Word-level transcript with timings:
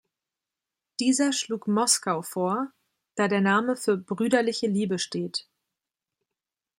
Dieser 0.99 1.31
schlug 1.31 1.67
Moscow 1.67 2.25
vor, 2.27 2.71
da 3.13 3.27
der 3.27 3.39
Name 3.41 3.75
für 3.75 3.97
"brüderliche 3.97 4.65
Liebe" 4.65 4.97
steht. 4.97 5.47